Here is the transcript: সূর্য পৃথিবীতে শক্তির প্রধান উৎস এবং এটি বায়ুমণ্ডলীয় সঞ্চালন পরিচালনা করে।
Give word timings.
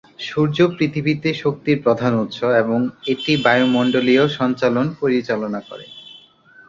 সূর্য 0.25 0.57
পৃথিবীতে 0.75 1.29
শক্তির 1.43 1.77
প্রধান 1.85 2.13
উৎস 2.23 2.39
এবং 2.61 2.79
এটি 3.07 3.31
বায়ুমণ্ডলীয় 3.45 4.23
সঞ্চালন 4.37 4.85
পরিচালনা 4.99 5.59
করে। 5.69 5.85